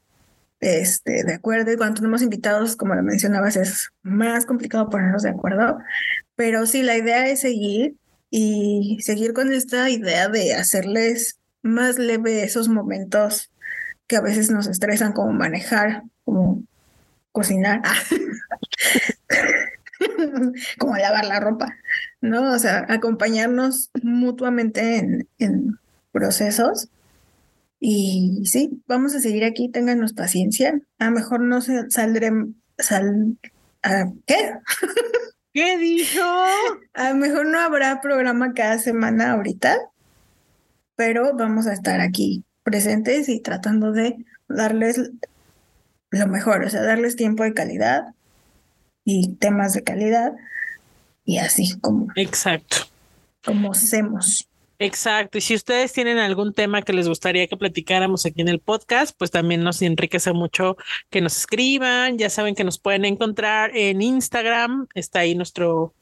[0.61, 5.31] este, de acuerdo y cuando tenemos invitados, como lo mencionabas, es más complicado ponernos de
[5.31, 5.79] acuerdo.
[6.37, 7.97] Pero sí, la idea es seguir
[8.31, 13.51] y seguir con esta idea de hacerles más leve esos momentos
[14.07, 16.63] que a veces nos estresan, como manejar, como
[17.33, 17.83] cocinar.
[20.79, 21.77] como lavar la ropa,
[22.21, 22.53] ¿no?
[22.53, 25.79] O sea, acompañarnos mutuamente en, en
[26.13, 26.89] procesos.
[27.81, 30.81] Y sí, vamos a seguir aquí, ténganos paciencia.
[30.99, 33.37] A lo mejor no se saldremos, sal,
[34.27, 34.55] ¿qué?
[35.53, 36.23] ¿Qué dijo?
[36.95, 39.77] A lo mejor no habrá programa cada semana ahorita,
[40.97, 44.17] pero vamos a estar aquí presentes y tratando de
[44.49, 45.11] darles
[46.13, 48.15] lo mejor, o sea, darles tiempo de calidad
[49.05, 50.33] y temas de calidad
[51.25, 52.09] y así como.
[52.17, 52.77] Exacto.
[53.45, 54.49] Como hacemos.
[54.79, 55.39] Exacto.
[55.39, 59.17] Y si ustedes tienen algún tema que les gustaría que platicáramos aquí en el podcast,
[59.17, 60.77] pues también nos enriquece mucho
[61.09, 62.19] que nos escriban.
[62.19, 64.89] Ya saben que nos pueden encontrar en Instagram.
[64.95, 65.95] Está ahí nuestro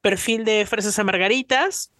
[0.00, 1.92] perfil de Fresas a Margaritas.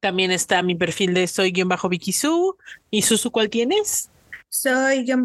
[0.00, 2.56] También está mi perfil de soy-Vicky Su.
[2.90, 4.10] ¿Y Susu cuál tienes?
[4.50, 5.18] Soy-Dulsusu.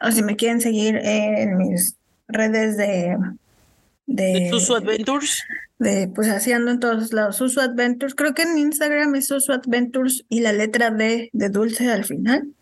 [0.00, 1.96] O si me quieren seguir en mis
[2.28, 3.16] redes de...
[4.06, 5.42] De, Susu Adventures.
[5.78, 7.36] De, pues haciendo en todos lados.
[7.36, 8.14] Susu Adventures.
[8.14, 12.52] Creo que en Instagram es Susu Adventures y la letra D de dulce al final.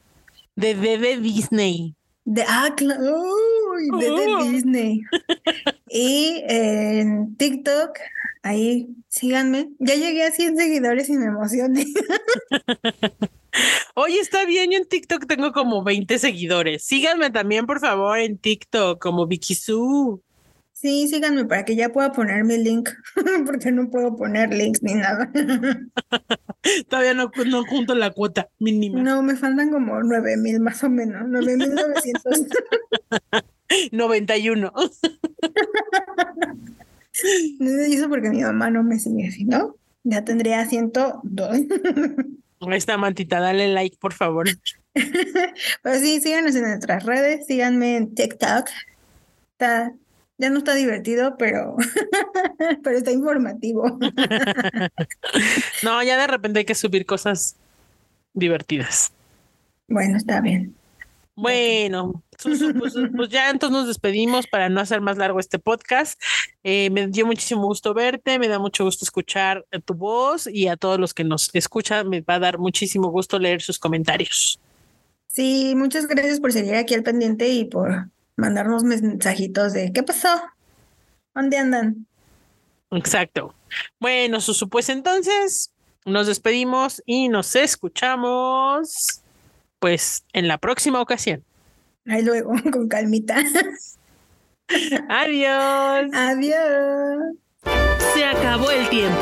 [0.57, 1.95] De de Disney.
[2.25, 3.03] De, ah, claro.
[3.03, 4.45] de, de oh.
[4.45, 5.03] Disney.
[5.91, 7.99] y en TikTok,
[8.43, 9.71] ahí síganme.
[9.79, 11.85] Ya llegué a 100 seguidores y me emocioné.
[13.95, 16.85] Oye, está bien, yo en TikTok tengo como 20 seguidores.
[16.85, 22.45] Síganme también, por favor, en TikTok como Vicky Sí, síganme para que ya pueda poner
[22.45, 22.91] mi link,
[23.47, 25.31] porque no puedo poner links ni nada.
[26.89, 29.01] Todavía no, no junto la cuota mínima.
[29.01, 32.47] No, me faltan como 9 mil más o menos, 9 mil 900.
[33.93, 34.73] 91.
[37.61, 39.77] Y eso porque mi mamá no me sigue ¿no?
[40.03, 41.59] Ya tendría 102.
[42.61, 44.49] Ahí está, Mantita, dale like, por favor.
[45.83, 48.69] pues sí, síganos en nuestras redes, síganme en TikTok.
[49.53, 49.93] Está,
[50.39, 51.77] ya no está divertido, pero,
[52.83, 53.85] pero está informativo.
[55.83, 57.57] no, ya de repente hay que subir cosas
[58.33, 59.13] divertidas.
[59.89, 60.75] Bueno, está bien.
[61.37, 62.63] Bueno, pues,
[63.17, 66.21] pues, ya entonces nos despedimos para no hacer más largo este podcast.
[66.63, 70.77] Eh, me dio muchísimo gusto verte, me da mucho gusto escuchar tu voz y a
[70.77, 74.61] todos los que nos escuchan me va a dar muchísimo gusto leer sus comentarios.
[75.27, 80.41] Sí, muchas gracias por seguir aquí al pendiente y por mandarnos mensajitos de qué pasó,
[81.35, 82.07] dónde andan.
[82.93, 83.53] Exacto.
[83.99, 85.73] Bueno, Susu, pues entonces
[86.05, 89.24] nos despedimos y nos escuchamos
[89.85, 91.45] pues en la próxima ocasión.
[92.07, 93.45] Ahí luego, con calmita.
[95.11, 96.11] Adiós.
[96.15, 97.35] Adiós.
[98.15, 99.21] Se acabó el tiempo.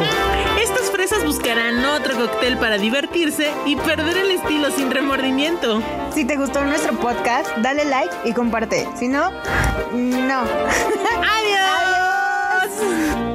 [0.62, 5.82] Estas fresas buscarán otro cóctel para divertirse y perder el estilo sin remordimiento.
[6.14, 8.86] Si te gustó nuestro podcast, dale like y comparte.
[8.96, 9.32] Si no,
[9.92, 10.44] no.
[12.68, 13.31] ¡Adiós!